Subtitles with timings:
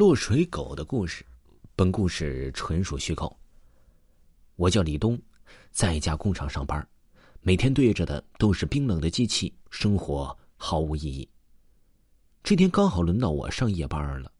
[0.00, 1.22] 落水狗的故事，
[1.76, 3.36] 本故事纯属虚构。
[4.56, 5.20] 我叫李东，
[5.70, 6.88] 在一家工厂上班，
[7.42, 11.28] 每天对着的都是冰冷的机器，生活毫无意义。
[12.42, 14.32] 这天刚好轮到我上夜班了，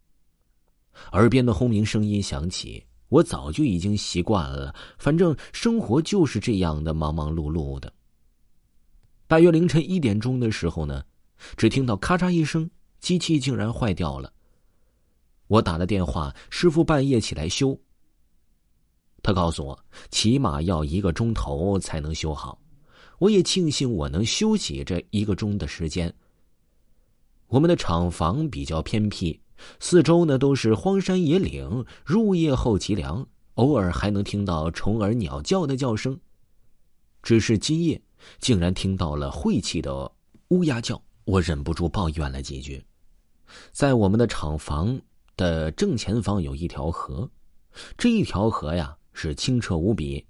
[1.12, 7.92] 耳边的轰鸣声音响起，我早就已经习惯了，反正生活就是这样的忙忙碌碌的。
[9.26, 11.04] 大约凌晨一点钟的时候呢，
[11.58, 14.32] 只听到咔嚓一声，机器竟然坏掉了。
[15.50, 17.76] 我打了电话，师傅半夜起来修。
[19.20, 22.56] 他告诉我，起码要一个钟头才能修好。
[23.18, 26.14] 我也庆幸我能休息这一个钟的时间。
[27.48, 29.40] 我们的厂房比较偏僻，
[29.80, 36.16] 四周呢都是荒山野岭，入夜后极凉，偶尔还能听到虫儿鸟叫的叫声。
[37.24, 38.00] 只是今夜
[38.38, 40.08] 竟然听到了晦气的
[40.50, 42.80] 乌鸦叫，我忍不住抱怨了几句。
[43.72, 44.96] 在我们的厂房。
[45.40, 47.26] 的正前方有一条河，
[47.96, 50.22] 这一条河呀是清澈无比，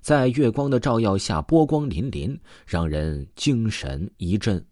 [0.00, 2.36] 在月光的照耀下波光粼粼，
[2.66, 4.66] 让人精神一振。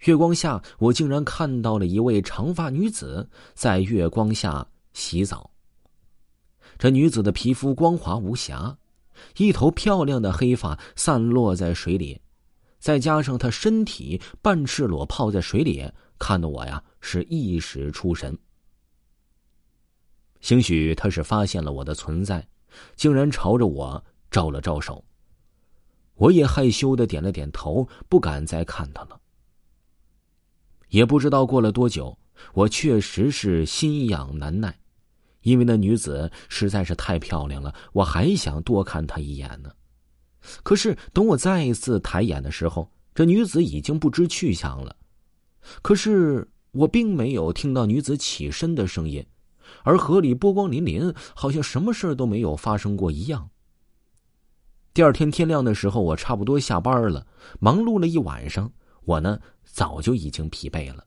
[0.00, 5.50] 月光下，我竟然看到了一位长发女子在月光下洗澡。
[6.76, 8.76] 这女子的皮肤光滑无瑕，
[9.38, 12.20] 一头漂亮的黑发散落在水里，
[12.78, 18.36] 再加上她身体半赤裸泡在水里，看得我呀是一时出神。
[20.44, 22.46] 兴许他是发现了我的存在，
[22.96, 25.02] 竟然朝着我招了招手。
[26.16, 29.18] 我也害羞的点了点头，不敢再看他了。
[30.90, 32.18] 也不知道过了多久，
[32.52, 34.78] 我确实是心痒难耐，
[35.40, 39.72] 因为那女子实在是太漂亮了，我还想多看她一眼呢。
[40.62, 44.94] 可是等我再一次抬眼的时候，这女子已经不知去向了。
[45.80, 49.24] 可是我并没有听到女子起身的声音。
[49.82, 53.50] 而河里波光粼粼，好像什么事都没有发生过一样。
[54.92, 57.26] 第二天天亮的时候，我差不多下班了，
[57.58, 58.70] 忙碌了一晚上，
[59.04, 61.04] 我呢早就已经疲惫了。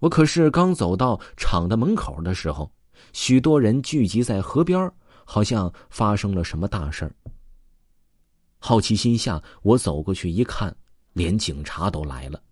[0.00, 2.70] 我可是刚走到厂的门口的时候，
[3.12, 4.92] 许多人聚集在河边，
[5.24, 7.10] 好像发生了什么大事
[8.58, 10.76] 好奇心下，我走过去一看，
[11.12, 12.42] 连警察都来了。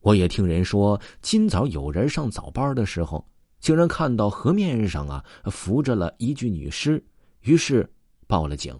[0.00, 3.24] 我也听人说，今早有人上早班的时候。
[3.62, 7.02] 竟然看到河面上啊浮着了一具女尸，
[7.42, 7.88] 于是
[8.26, 8.76] 报了警。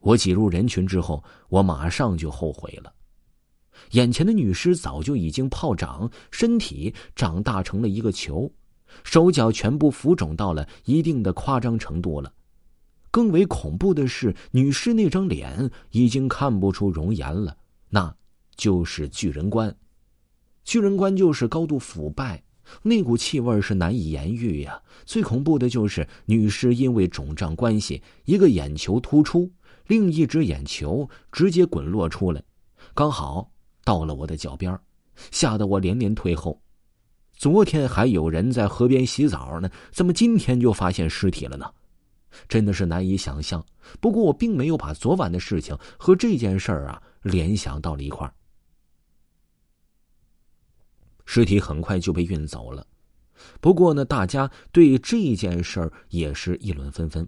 [0.00, 2.92] 我挤入人群之后，我马上就后悔了。
[3.92, 8.52] 眼前的女尸早就已经泡长，身体长大成了一个球，
[9.02, 12.30] 手脚全部浮肿到了一定的夸张程度了。
[13.10, 17.56] 更为恐怖的是，女尸那张脸已经看不出容颜了，
[17.88, 18.14] 那
[18.56, 19.74] 就是巨人观。
[20.64, 22.42] 巨人观就是高度腐败。
[22.82, 24.80] 那股气味是难以言喻呀！
[25.04, 29.50] 最恐怖的就是女尸因为肿胀关系，一个眼球突出，
[29.86, 32.42] 另一只眼球直接滚落出来，
[32.94, 33.50] 刚好
[33.84, 34.78] 到了我的脚边，
[35.30, 36.60] 吓得我连连退后。
[37.32, 41.66] 昨天还有人在河边洗澡呢，怎么今天就发现尸体了呢？
[42.48, 43.64] 真的是难以想象。
[43.98, 48.32] 不过我并没有把昨晚的事情和这件事儿啊联想到了一块儿。
[51.32, 52.84] 尸体很快就被运走了，
[53.60, 57.24] 不过呢，大家对这件事儿也是议论纷纷。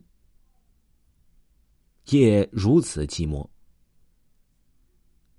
[2.06, 3.48] 夜如此寂寞，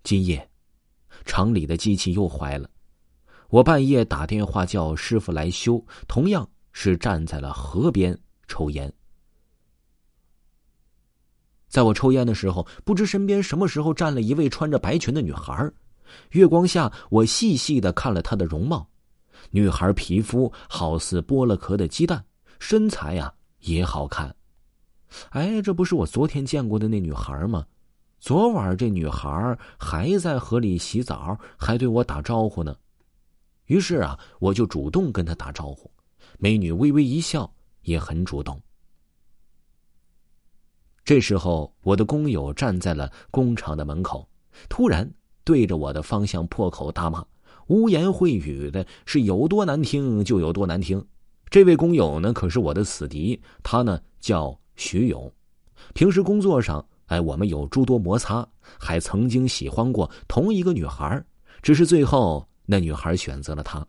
[0.02, 0.50] 今夜
[1.26, 2.70] 厂里的机器又坏了，
[3.50, 8.90] 我半夜打电话叫师傅来修，同样是站在了河边抽烟。
[11.68, 15.70] 在我抽烟的时候，不知身边什么时候站了一位穿着白裙的女孩
[16.32, 18.88] 月光下，我细细的看了她的容貌。
[19.52, 22.24] 女孩皮肤好似剥了壳的鸡蛋，
[22.60, 24.36] 身材呀也好看。
[25.30, 27.66] 哎，这不是我昨天见过的那女孩吗？
[28.20, 32.76] 昨晚这女孩还在河里洗澡，还对我打招呼呢。
[33.66, 35.92] 于是啊，我就主动跟她打招呼。
[36.40, 38.60] 美女微微一笑，也很主动。
[41.04, 44.28] 这时候，我的工友站在了工厂的门口，
[44.70, 45.10] 突然。
[45.44, 47.26] 对着我的方向破口大骂，
[47.68, 51.06] 污言秽语的是有多难听就有多难听。
[51.50, 55.32] 这位工友呢，可是我的死敌，他呢叫徐勇。
[55.94, 58.48] 平时工作上，哎，我们有诸多摩擦，
[58.80, 61.24] 还曾经喜欢过同一个女孩，
[61.62, 63.86] 只是最后那女孩选择了他。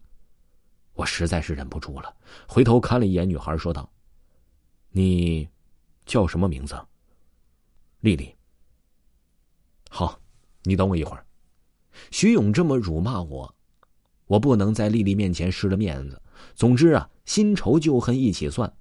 [0.94, 2.14] 我实在是忍不住了，
[2.46, 3.90] 回头看了一眼女孩，说道
[4.92, 5.48] ：“你
[6.04, 6.76] 叫什么名字？”
[8.00, 8.34] 丽丽。
[9.88, 10.18] 好，
[10.64, 11.23] 你等我一会儿。
[12.10, 13.54] 徐勇这么辱骂我，
[14.26, 16.20] 我不能在丽丽面前失了面子。
[16.54, 18.72] 总之啊，新仇旧恨一起算。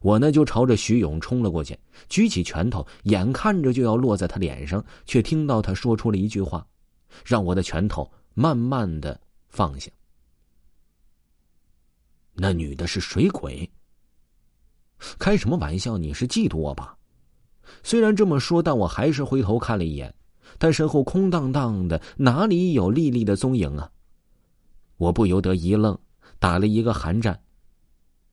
[0.00, 1.78] 我呢就朝着徐勇冲了过去，
[2.08, 6.66] 举起拳头，眼看着就要落在他脸上，却听到他说出了一句话，
[7.24, 9.90] 让我的拳头慢慢的放下。
[12.34, 13.68] 那女的是水鬼。
[15.18, 15.96] 开什么玩笑？
[15.98, 16.96] 你是嫉妒我吧？
[17.82, 20.12] 虽然这么说，但我还是回头看了一眼，
[20.62, 23.90] 他身后空荡荡的，哪里有丽丽的踪影啊？
[24.96, 25.98] 我不由得一愣，
[26.38, 27.36] 打了一个寒战。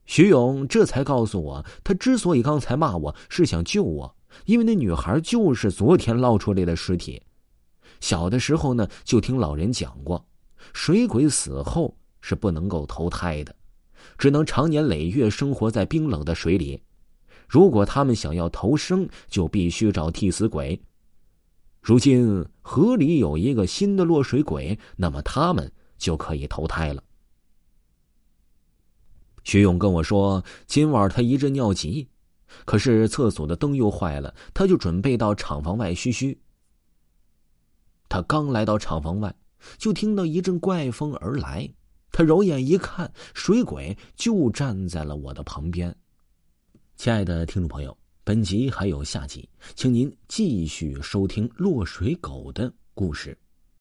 [0.05, 4.15] 徐勇这才告诉我，他之所以刚才骂我是想救我，
[4.45, 7.19] 因为那女孩就是昨天捞出来的尸体。
[7.99, 10.23] 小的时候呢，就听老人讲过，
[10.71, 13.55] 水鬼死后是不能够投胎的。
[14.19, 16.79] 只能长年累月生活在冰冷的水里。
[17.47, 20.79] 如果他们想要投生，就必须找替死鬼。
[21.89, 27.03] 如今河里有一个新的落水鬼，那么他们就可以投胎了。
[29.43, 32.07] 徐勇跟我说，今晚他一阵尿急，
[32.63, 36.39] 可是厕所的灯又坏了，他就准备到厂房外嘘嘘。
[38.07, 39.33] 他刚来到厂房外，
[39.79, 41.73] 就听到一阵怪风而来。
[42.11, 45.95] 他揉眼一看，水鬼就站在了我的旁边。
[46.97, 47.97] 亲爱的听众朋友，
[48.29, 53.35] 本集还有下集，请您继续收听落水狗的故事。